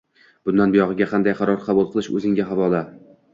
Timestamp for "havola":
2.55-2.83